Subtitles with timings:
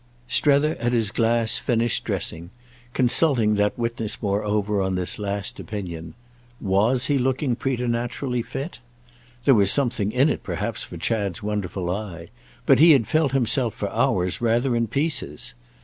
[0.27, 2.49] Strether, at his glass, finished dressing;
[2.91, 6.15] consulting that witness moreover on this last opinion.
[6.59, 8.79] Was he looking preternaturally fit?
[9.45, 12.29] There was something in it perhaps for Chad's wonderful eye,
[12.65, 15.53] but he had felt himself for hours rather in pieces.